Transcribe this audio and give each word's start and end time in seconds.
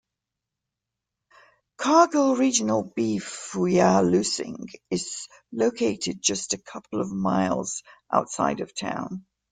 Cargill 1.77 2.35
regional 2.35 2.81
beef 2.95 3.51
Wyalusing 3.53 4.65
is 4.89 5.27
located 5.51 6.23
just 6.23 6.53
a 6.53 6.57
couple 6.57 7.05
miles 7.05 7.83
outside 8.11 8.61
of 8.61 8.73
town. 8.73 9.27